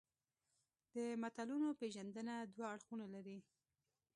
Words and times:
د 0.93 0.95
متلونو 1.21 1.69
پېژندنه 1.79 2.35
دوه 2.53 2.67
اړخونه 2.75 3.05
لري 3.15 3.37